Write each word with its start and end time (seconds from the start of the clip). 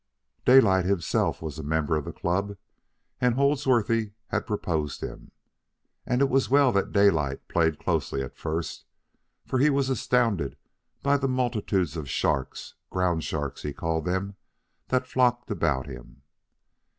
Daylight 0.45 0.83
himself 0.85 1.43
was 1.43 1.59
a 1.59 1.63
member 1.63 1.95
of 1.95 2.05
the 2.05 2.11
club, 2.11 2.57
and 3.19 3.35
Holdsworthy 3.35 4.13
had 4.29 4.47
proposed 4.47 5.01
him. 5.01 5.31
And 6.07 6.23
it 6.23 6.27
was 6.29 6.49
well 6.49 6.71
that 6.71 6.91
Daylight 6.91 7.47
played 7.47 7.77
closely 7.77 8.23
at 8.23 8.35
first, 8.35 8.85
for 9.45 9.59
he 9.59 9.69
was 9.69 9.91
astounded 9.91 10.57
by 11.03 11.17
the 11.17 11.27
multitudes 11.27 11.95
of 11.95 12.09
sharks 12.09 12.73
"ground 12.89 13.23
sharks," 13.23 13.61
he 13.61 13.73
called 13.73 14.05
them 14.05 14.37
that 14.87 15.05
flocked 15.05 15.51
about 15.51 15.85
him. 15.85 16.23